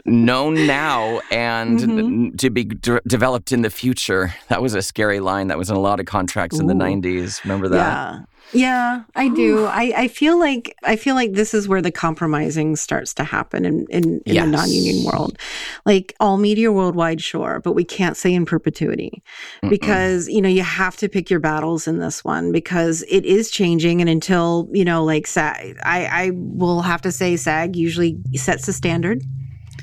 [0.06, 2.38] known now and Mhm.
[2.40, 4.34] to be d- developed in the future.
[4.50, 7.44] That was a scary line that was in a lot of contracts in the 90s.
[7.44, 7.78] Remember that?
[7.78, 8.20] Yeah.
[8.54, 9.66] Yeah, I do.
[9.66, 13.66] I, I feel like I feel like this is where the compromising starts to happen
[13.66, 14.46] in, in, in Yes.
[14.46, 15.38] the non-union world.
[15.86, 19.24] Like all media worldwide, sure, but we can't say in perpetuity
[19.62, 19.70] Mm-mm.
[19.70, 23.52] because you know you have to pick your battles in this one because it is
[23.52, 28.18] changing and until you know like SAG, I I will have to say SAG usually
[28.36, 29.22] sets the standard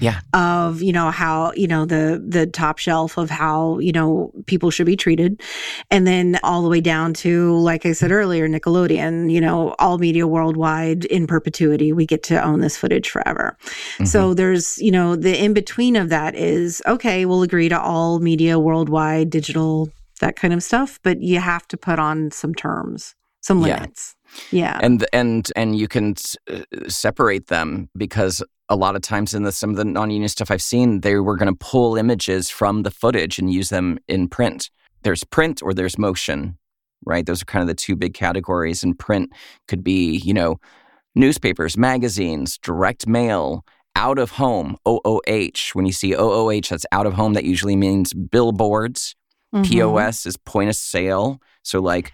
[0.03, 0.21] Yeah.
[0.35, 4.71] of you know how you know the the top shelf of how you know people
[4.71, 5.41] should be treated.
[5.91, 9.99] And then all the way down to like i said earlier nickelodeon you know all
[9.99, 11.93] media worldwide in perpetuity.
[11.93, 13.57] We get to own this footage forever.
[13.63, 14.05] Mm-hmm.
[14.05, 18.19] so there's you know the in between of that is okay we'll agree to all
[18.19, 23.15] media worldwide digital that kind of stuff but you have to put on some terms
[23.43, 24.15] some limits.
[24.51, 24.79] Yeah.
[24.79, 26.15] Yeah and and and you can
[26.51, 30.51] uh, separate them because a lot of times in the some of the non-union stuff
[30.51, 34.29] I've seen, they were going to pull images from the footage and use them in
[34.29, 34.71] print.
[35.03, 36.57] There's print or there's motion,
[37.05, 37.27] right?
[37.27, 38.83] Those are kind of the two big categories.
[38.83, 39.31] And print
[39.69, 40.59] could be, you know,
[41.15, 45.75] newspapers, magazines, direct mail, out of home, OOH.
[45.75, 47.35] When you see OOH, that's out of home.
[47.35, 49.15] That usually means billboards.
[49.55, 49.69] Mhm.
[49.69, 51.43] POS is point of sale.
[51.63, 52.11] So like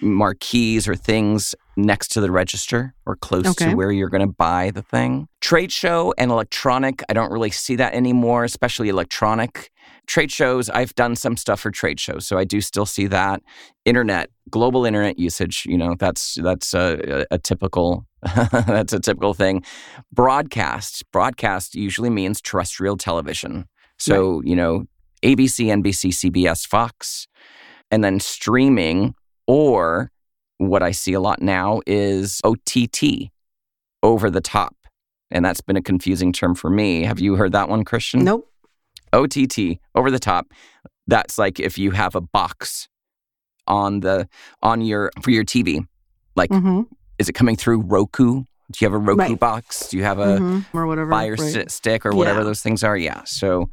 [0.00, 3.66] marquees or things next to the register or close Okay.
[3.70, 5.28] to where you're going to buy the thing.
[5.40, 9.70] Trade show and electronic, I don't really see that anymore, especially electronic.
[10.06, 13.42] Trade shows, I've done some stuff for trade shows, so I do still see that.
[13.84, 19.34] Internet, global internet usage, you know, that's that's a, a, a typical that's a typical
[19.34, 19.62] thing.
[20.12, 23.66] Broadcast, broadcast usually means terrestrial television.
[23.98, 24.84] So, you know,
[25.22, 27.26] ABC, NBC, CBS, Fox,
[27.90, 29.14] and then streaming,
[29.50, 30.12] or
[30.58, 33.30] what I see a lot now is OTT,
[34.02, 34.76] over the top.
[35.32, 37.02] And that's been a confusing term for me.
[37.02, 38.24] Have you heard that one, Christian?
[38.24, 38.46] nope
[39.12, 40.46] OTT, over the top.
[41.08, 42.88] That's like if you have a box
[43.66, 44.28] on the
[44.62, 45.84] on your for your TV.
[46.36, 46.82] Like, hmm
[47.18, 48.44] is it coming through Roku?
[48.72, 49.38] Do you have a Roku Right.
[49.40, 49.88] box?
[49.90, 50.64] Do you have a Mhm.
[50.72, 51.70] or whatever Fire right.
[51.70, 52.44] stick or whatever Yeah.
[52.44, 52.96] those things are.
[52.96, 53.22] Yeah.
[53.24, 53.68] So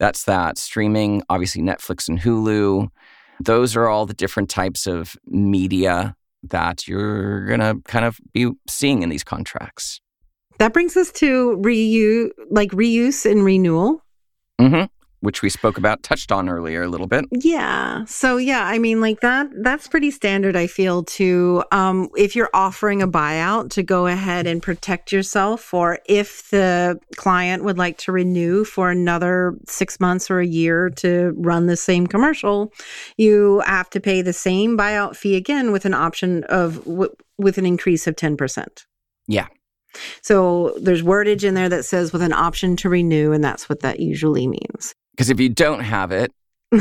[0.00, 0.56] that's that.
[0.58, 2.88] Streaming, obviously Netflix and Hulu.
[3.40, 8.50] Those are all the different types of media that you're going to kind of be
[8.68, 10.00] seeing in these contracts.
[10.58, 14.02] That brings us to reuse, like reuse and renewal.
[14.58, 14.84] hmm
[15.20, 17.24] Which we spoke about, touched on earlier a little bit.
[17.32, 18.04] Yeah.
[18.04, 19.48] So yeah, I mean, like that.
[19.62, 20.54] That's pretty standard.
[20.54, 25.74] I feel to um, if you're offering a buyout to go ahead and protect yourself,
[25.74, 30.88] or if the client would like to renew for another six months or a year
[30.90, 32.72] to run the same commercial,
[33.16, 37.58] you have to pay the same buyout fee again with an option of w- with
[37.58, 38.86] an increase of ten percent.
[39.26, 39.48] Yeah.
[40.22, 43.80] So there's wordage in there that says with an option to renew, and that's what
[43.80, 44.94] that usually means.
[45.18, 46.30] Because if you don't have it,
[46.72, 46.80] I've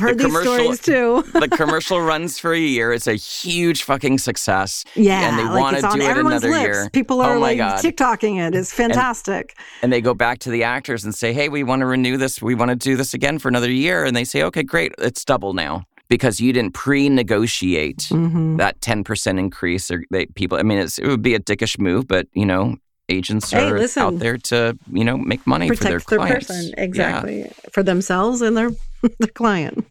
[0.00, 1.22] heard The these stories too.
[1.32, 2.92] the commercial runs for a year.
[2.92, 4.82] It's a huge fucking success.
[4.96, 6.60] Yeah, and they like want it's to do it another lips.
[6.62, 6.90] year.
[6.92, 7.78] People are oh like God.
[7.78, 8.56] TikToking it.
[8.56, 9.56] It's fantastic.
[9.82, 12.42] and they go back to the actors and say, "Hey, we want to renew this.
[12.42, 14.92] We want to do this again for another year." And they say, "Okay, great.
[14.98, 18.56] It's double now because you didn't pre-negotiate Mhm.
[18.58, 21.78] that ten percent increase." Or they, people, I mean, it's, it would be a dickish
[21.78, 22.74] move, but you know,
[23.08, 24.02] agents Hey, are listen.
[24.02, 26.46] out there to you know make money for their their clients.
[26.46, 26.82] person Yeah.
[26.84, 28.70] exactly for themselves and their
[29.20, 29.86] the client.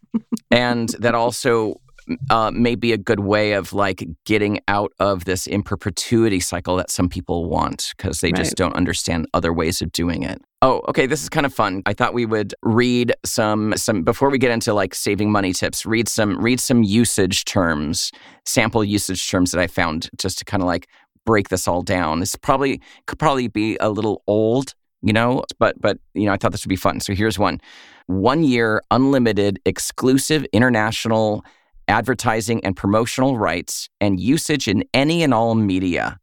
[0.51, 1.79] and that also
[2.29, 6.77] uh, may be a good way of like getting out of this in perpetuity cycle
[6.77, 10.41] that some people want because they just don't understand other ways of doing it.
[10.61, 11.83] Oh, okay, this is kind of fun.
[11.85, 15.85] I thought we would read some some before we get into like saving money tips.
[15.85, 18.11] Read some read some usage terms,
[18.45, 20.87] sample usage terms that I found just to kind of like
[21.27, 22.21] break this all down.
[22.21, 26.37] This probably could probably be a little old, you know, but but you know, I
[26.37, 26.99] thought this would be fun.
[27.01, 27.59] So here's one.
[28.07, 31.43] One year unlimited exclusive international
[31.89, 36.17] advertising and promotional rights and usage in any and all media.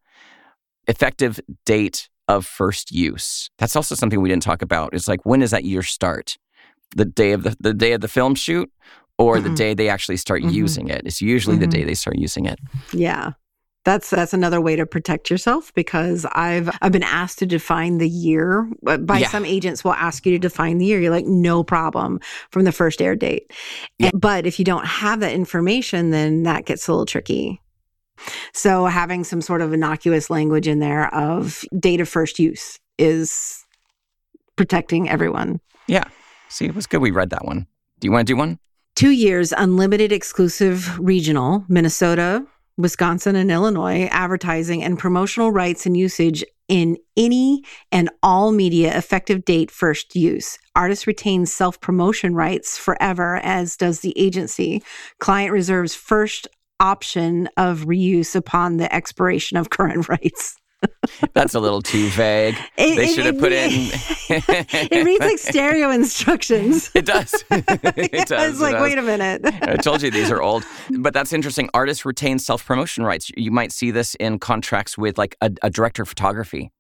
[0.88, 3.50] Effective date of first use.
[3.58, 4.94] That's also something we didn't talk about.
[4.94, 6.36] It's like when does that year start?
[6.96, 8.70] The day of the the day of the film shoot
[9.18, 9.56] or the Mhm.
[9.56, 10.52] day they actually start Mhm.
[10.52, 11.02] using it.
[11.04, 11.70] It's usually the Mhm.
[11.76, 12.58] day they start using it.
[12.92, 13.32] Yeah.
[13.84, 18.08] That's that's another way to protect yourself because I've I've been asked to define the
[18.08, 19.28] year by Yeah.
[19.28, 20.98] some agents will ask you to define the year.
[21.00, 22.18] You're like no problem
[22.50, 23.52] from the first air date.
[23.98, 24.10] Yeah.
[24.12, 27.60] And- but if you don't have that information then that gets a little tricky.
[28.54, 33.64] So having some sort of innocuous language in there of date of first use is
[34.56, 35.60] protecting everyone.
[35.88, 36.04] Yeah.
[36.48, 37.66] See, it was good we read that one.
[38.00, 38.58] Do you want to do one?
[38.94, 46.44] Two years unlimited exclusive regional Minnesota, Wisconsin and Illinois, advertising and promotional rights and usage
[46.68, 50.58] in any and all media effective date first use.
[50.74, 54.82] Artist retains self promotion rights forever, as does the agency.
[55.20, 56.48] Client reserves first
[56.80, 60.56] option of reuse upon the expiration of current rights.
[61.32, 62.56] That's a little too vague.
[62.76, 63.70] It, they should have put in.
[64.28, 66.90] it reads like stereo instructions.
[66.94, 67.44] It does.
[67.50, 68.52] it does.
[68.52, 68.82] It's like, does.
[68.82, 69.42] wait a minute.
[69.62, 70.64] I told you these are old,
[70.98, 71.70] but that's interesting.
[71.72, 73.30] Artists retain self promotion rights.
[73.36, 76.72] You might see this in contracts with like a, a director of photography,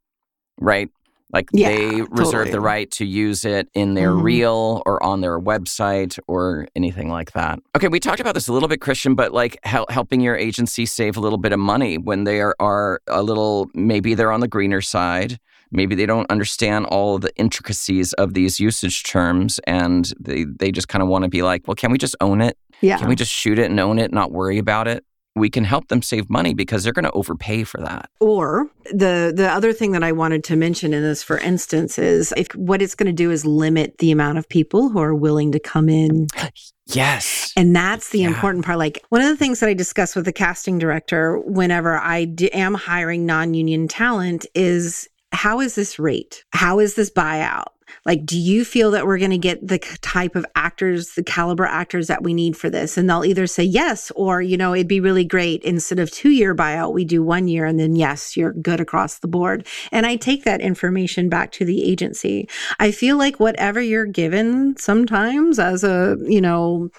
[0.58, 0.90] right?
[1.32, 2.50] Like Yeah, they reserve totally.
[2.52, 4.22] the right to use it in their Mhm.
[4.22, 7.58] reel or on their website or anything like that.
[7.76, 10.86] Okay, we talked about this a little bit, Christian, but like hel- helping your agency
[10.86, 14.40] save a little bit of money when they are, are a little, maybe they're on
[14.40, 15.38] the greener side.
[15.72, 20.86] Maybe they don't understand all the intricacies of these usage terms and they, they just
[20.88, 22.56] kind of want to be like, well, can we just own it?
[22.80, 22.98] Yeah.
[22.98, 25.04] Can we just shoot it and own it, not worry about it?
[25.36, 28.08] We can help them save money because they're going to overpay for that.
[28.20, 32.32] Or the the other thing that I wanted to mention in this, for instance, is
[32.36, 35.50] if what it's going to do is limit the amount of people who are willing
[35.52, 36.28] to come in
[36.86, 37.52] Yes.
[37.56, 38.28] And that's the Yeah.
[38.28, 38.78] important part.
[38.78, 42.52] Like one of the things that I discuss with the casting director whenever I d-
[42.52, 46.44] am hiring non union talent is how is this rate?
[46.52, 47.64] How is this buyout?
[48.04, 51.64] Like, do you feel that we're going to get the type of actors, the caliber
[51.64, 52.96] actors that we need for this?
[52.96, 55.62] And they'll either say yes, or, you know, it'd be really great.
[55.62, 59.18] Instead of two year buyout, we do one year and then yes, you're good across
[59.18, 59.66] the board.
[59.92, 62.48] And I take that information back to the agency.
[62.78, 66.90] I feel like whatever you're given sometimes as a, you know,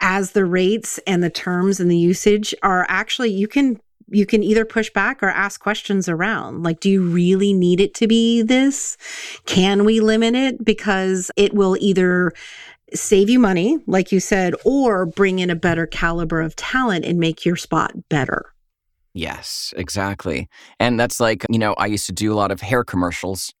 [0.00, 4.42] as the rates and the terms and the usage are actually you can you can
[4.42, 8.42] either push back or ask questions around like do you really need it to be
[8.42, 8.96] this
[9.46, 12.32] can we limit it because it will either
[12.94, 17.18] save you money like you said or bring in a better caliber of talent and
[17.18, 18.52] make your spot better
[19.14, 20.48] Yes, exactly.
[20.80, 23.52] And that's like, you know, I used to do a lot of hair commercials.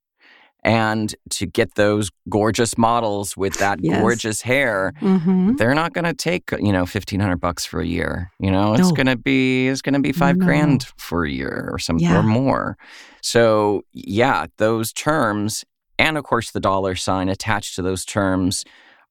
[0.64, 4.00] And to get those gorgeous models with that Yes.
[4.00, 5.56] gorgeous hair, mm-hmm.
[5.56, 8.30] they're not going to take, you know, 1500 bucks for a year.
[8.38, 8.92] You know, it's No.
[8.92, 10.44] going to be it's going to be 5 No.
[10.46, 12.18] grand for a year or some Yeah.
[12.18, 12.76] or more.
[13.22, 15.64] So, yeah, those terms
[15.98, 18.64] and of course the dollar sign attached to those terms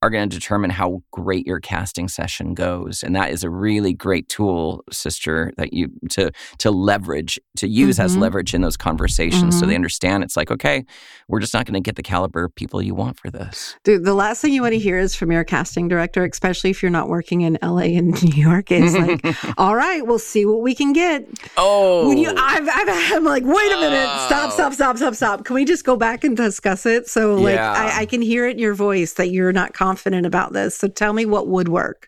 [0.03, 3.93] are going to determine how great your casting session goes and that is a really
[3.93, 8.21] great tool sister that you to to leverage to use as Mhm.
[8.21, 9.69] leverage in those conversations so Mhm.
[9.69, 10.85] they understand it's like okay
[11.27, 14.03] we're just not going to get the caliber of people you want for this Dude,
[14.03, 16.89] the last thing you want to hear is from your casting director, especially if you're
[16.91, 19.23] not working in LA and New York, is like,
[19.57, 21.27] all right, we'll see what we can get.
[21.57, 24.53] oh When you, I've, I've, I'm like, wait a minute, stop, Oh.
[24.53, 25.45] stop, stop, stop, stop.
[25.45, 27.07] Can we just go back and discuss it?
[27.07, 27.71] So, like, Yeah.
[27.71, 29.90] I, I can hear it in your voice that you're not confident
[30.25, 30.75] about this.
[30.77, 32.07] So, tell me what would work.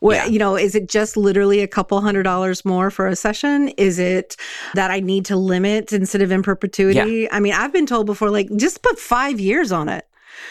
[0.00, 0.26] What, Yeah.
[0.26, 3.68] You know, is it just literally a couple hundred dollars more for a session?
[3.76, 4.36] Is it
[4.74, 7.30] that I need to limit instead of in perpetuity?
[7.30, 10.06] I mean, I've been told before, like, just put five years on it.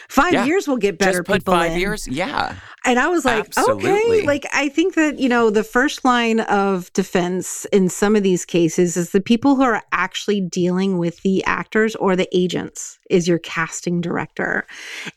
[0.09, 0.45] Five Yeah.
[0.45, 1.79] years will get better just put people five in.
[1.79, 3.91] years yeah And I was like, Absolutely.
[3.91, 4.21] okay.
[4.25, 8.45] Like, I think that, you know, the first line of defense in some of these
[8.45, 13.27] cases is the people who are actually dealing with the actors or the agents is
[13.27, 14.65] your casting director.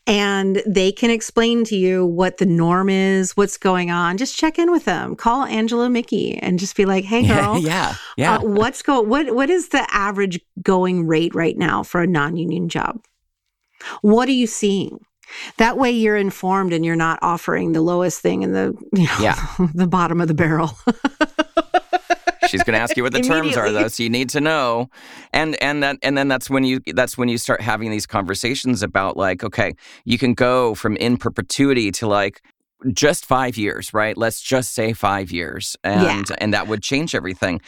[0.07, 4.17] And they can explain to you what the norm is, what's going on.
[4.17, 5.15] Just check in with them.
[5.15, 7.59] Call Angela Mickey and just be like, hey, girl.
[7.59, 12.01] yeah yeah Uh, what's go what what is the average going rate right now for
[12.01, 12.99] a non-union job?
[14.01, 14.99] What are you seeing?
[15.57, 19.17] That way you're informed and you're not offering the lowest thing in the you know,
[19.19, 19.47] Yeah.
[19.73, 20.77] the bottom of the barrel.
[22.47, 24.89] she's going to ask you what the terms are though so you need to know
[25.31, 28.83] and and that and then that's when you that's when you start having these conversations
[28.83, 29.73] about like okay
[30.05, 32.41] you can go from in perpetuity to like
[32.91, 37.61] just five years right let's just say five years and and that would change everything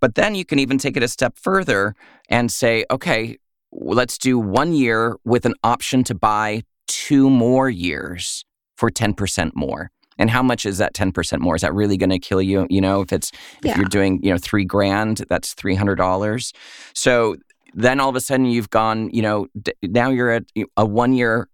[0.00, 1.94] but, then you can even take it a step further
[2.28, 3.38] and say okay
[3.72, 8.44] let's do one year with an option to buy two more years
[8.76, 9.90] for 10% more.
[10.18, 11.56] And how much is that 10% more?
[11.56, 12.66] Is that really going to kill you?
[12.68, 13.76] You know if it's if Yeah.
[13.78, 16.52] you're doing you know three grand that's $300
[16.94, 17.36] so
[17.74, 20.44] then all of a sudden you've gone you know d- now you're at
[20.76, 21.48] a one year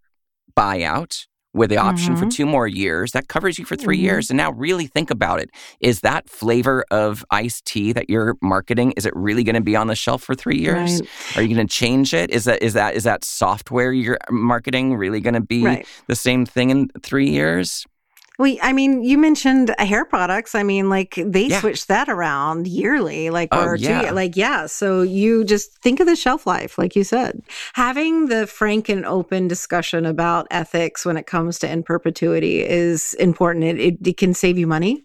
[0.56, 1.26] buyout
[1.58, 2.30] with the option for Mhm.
[2.30, 4.02] two more years that covers you for 3 Mhm.
[4.08, 8.36] years and now really think about it is that flavor of iced tea that you're
[8.40, 11.36] marketing is it really going to be on the shelf for 3 years Right.
[11.36, 14.94] are you going to change it is that is that is that software you're marketing
[14.96, 15.86] really going to be Right.
[16.06, 17.84] the same thing in 3 years
[18.38, 20.54] Well, I mean, you mentioned hair products.
[20.54, 21.60] I mean, like they Yeah.
[21.60, 24.12] switch that around yearly, like Oh, or two, yeah.
[24.12, 24.66] like yeah.
[24.66, 27.42] So you just think of the shelf life, like you said.
[27.74, 33.14] Having the frank and open discussion about ethics when it comes to in perpetuity is
[33.14, 33.64] important.
[33.64, 35.04] It, it, it can save you money,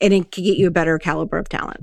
[0.00, 1.80] and it can get you a better caliber of talent.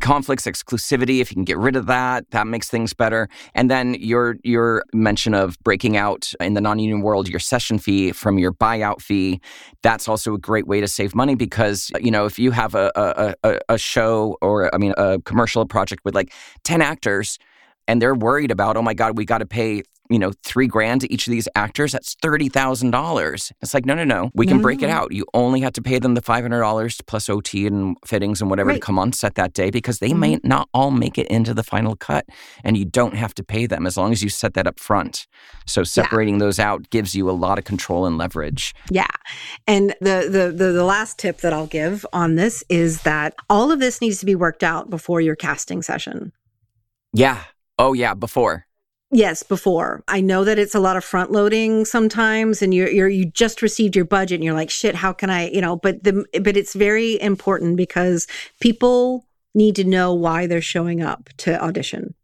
[0.00, 3.28] Conflicts exclusivity if you can get rid of that that makes things better.
[3.54, 8.12] And then your your mention of breaking out in the non-union world your session fee
[8.12, 9.40] from your buyout fee
[9.82, 12.92] that's also a great way to save money because you know if you have a
[13.42, 16.32] a, a, show or i mean a commercial project with like
[16.64, 17.38] 10 actors
[17.88, 19.82] and they're worried about, oh my God, we got to pay,
[20.12, 21.92] you know, three grand to each of these actors.
[21.92, 23.52] That's $30,000.
[23.60, 24.30] It's like, no, no, no.
[24.34, 24.62] We can no.
[24.62, 25.12] break it out.
[25.12, 28.74] You only have to pay them the $500 plus OT and fittings and whatever right.
[28.74, 30.20] to come on set that day because they mm-hmm.
[30.20, 32.26] may not all make it into the final cut
[32.64, 35.26] and you don't have to pay them as long as you set that up front.
[35.66, 36.40] So separating yeah.
[36.40, 38.74] those out gives you a lot of control and leverage.
[38.90, 39.06] Yeah.
[39.66, 43.70] And the, the, the, the last tip that I'll give on this is that all
[43.70, 46.32] of this needs to be worked out before your casting session.
[47.12, 47.42] Yeah.
[47.78, 48.66] Oh yeah, before.
[49.14, 50.02] Yes, before.
[50.08, 53.60] I know that it's a lot of front loading sometimes and you're, you're you just
[53.60, 56.56] received your budget and you're like, shit, how can I, you know, but the but
[56.56, 58.26] it's very important because
[58.60, 62.14] people need to know why they're showing up to audition.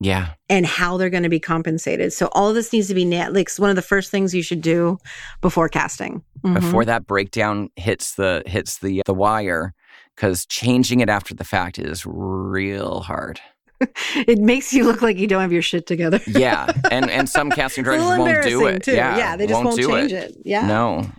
[0.00, 0.34] Yeah.
[0.48, 2.12] And how they're going to be compensated.
[2.12, 4.62] So all this needs to be net like one of the first things you should
[4.62, 4.98] do
[5.40, 6.22] before casting.
[6.44, 6.54] Mm-hmm.
[6.54, 9.74] Before that breakdown hits the hits the the wire
[10.16, 13.40] cuz changing it after the fact is real hard.
[14.26, 16.20] it makes you look like you don't have your shit together.
[16.26, 18.82] yeah, and and some casting directors won't do it.
[18.82, 18.94] Too.
[18.94, 20.30] Yeah, yeah, they just won't, won't change it.
[20.30, 20.36] it.
[20.44, 21.10] Yeah, no.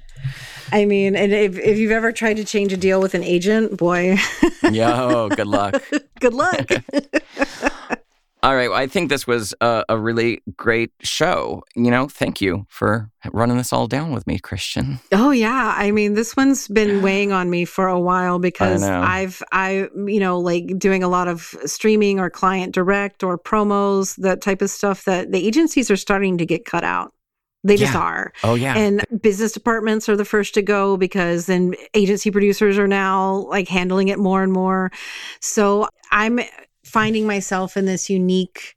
[0.71, 3.77] I mean, and if, if you've ever tried to change a deal with an agent,
[3.77, 4.17] boy.
[4.71, 5.81] Yo, good luck.
[6.19, 6.69] good luck.
[8.41, 8.69] All right.
[8.69, 11.61] Well, I think this was a, a, really great show.
[11.75, 14.99] You know, thank you for running this all down with me, Christian.
[15.11, 15.73] Oh yeah.
[15.75, 20.21] I mean, this one's been weighing on me for a while because I've I you
[20.21, 24.69] know like doing a lot of streaming or client direct or promos, that type of
[24.69, 27.13] stuff that the agencies are starting to get cut out.
[27.65, 27.87] They yeah.
[27.87, 28.31] just are.
[28.45, 28.77] Oh yeah.
[28.77, 33.67] And business departments are the first to go because then agency producers are now like
[33.67, 34.91] handling it more and more.
[35.41, 36.39] So I'm
[36.89, 38.75] finding myself in this unique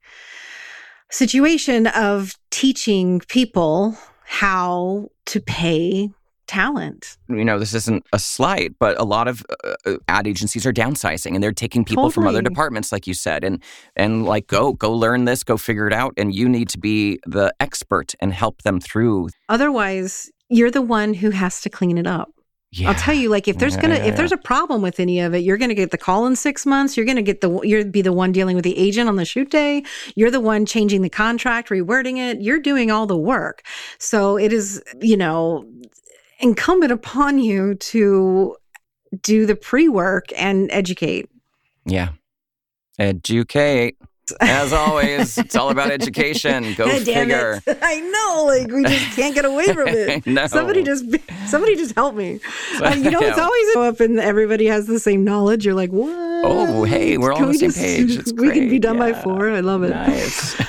[1.11, 6.11] situation of teaching people how to pay
[6.47, 7.17] talent.
[7.29, 10.73] You know, this isn't a slight, but a lot of uh, uh ad agencies are
[10.73, 12.13] downsizing and they're taking people totally.
[12.13, 13.63] from other departments like you said and
[13.97, 17.19] and like go go learn this, go figure it out and you need to be
[17.27, 19.31] the expert and help them through.
[19.49, 22.31] Otherwise, you're the one who has to clean it up.
[22.75, 22.89] Yeah.
[22.89, 25.21] I'll tell you, like if there's gonna yeah, yeah, if there's a problem with any
[25.21, 26.97] of it, you're gonna get the call in six months.
[26.97, 29.51] You're gonna get the you're be the one dealing with the agent on the shoot
[29.51, 29.85] day.
[30.15, 32.41] You're the one changing the contract, rewording it.
[32.41, 33.63] You're doing all the work.
[33.99, 35.67] So it is, you know,
[36.41, 38.57] incumbent upon you to
[39.21, 41.29] do the pre work and educate.
[41.85, 42.13] Yeah,
[42.99, 43.99] educate.
[44.41, 46.75] As always, it's all about education.
[46.75, 47.61] Go figure.
[47.83, 50.27] I know, like we just can't get away from it.
[50.27, 50.47] no.
[50.47, 51.05] Somebody just,
[51.47, 52.41] somebody just help me.
[52.81, 55.65] Uh, you know, it's always up and everybody has the same knowledge.
[55.67, 56.45] You're like, what?
[56.45, 58.17] Oh, hey, we're all on the same just, page.
[58.23, 58.55] It's we great.
[58.55, 59.13] can be done yeah.
[59.13, 59.51] by four.
[59.51, 59.91] I love it.
[59.91, 60.61] Nice.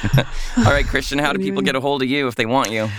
[0.57, 2.89] all right, Christian, how do people get a hold of you if they want you?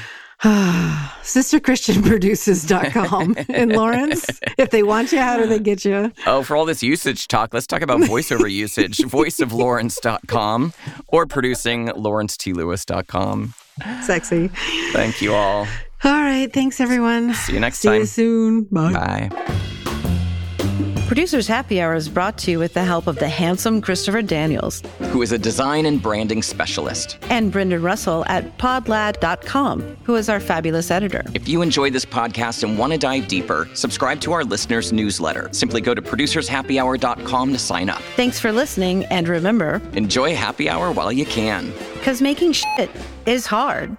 [1.24, 3.36] sisterchristianproduces.com.
[3.48, 4.26] and Lawrence,
[4.58, 6.12] if they want you, how do they get you?
[6.26, 8.98] Oh, for all this usage talk, let's talk about voiceover usage.
[8.98, 10.74] voiceoflawrence.com
[11.08, 13.54] or producing lawrencetLewis.com.
[14.02, 14.48] Sexy.
[14.92, 15.66] Thank you all.
[16.04, 16.52] All right.
[16.52, 17.32] Thanks, everyone.
[17.32, 18.04] See you next See time.
[18.04, 18.64] See you soon.
[18.64, 19.30] Bye.
[19.30, 19.70] Bye.
[21.06, 24.82] Producers Happy Hour is brought to you with the help of the handsome Christopher Daniels,
[25.10, 30.40] who is a design and branding specialist, and Brendan Russell at podlad.com, who is our
[30.40, 31.22] fabulous editor.
[31.34, 35.50] If you enjoy this podcast and want to dive deeper, subscribe to our listeners' newsletter.
[35.52, 38.00] Simply go to producershappyhour.com to sign up.
[38.16, 41.70] Thanks for listening, and remember enjoy happy hour while you can.
[41.92, 42.90] Because making shit
[43.26, 43.96] is hard.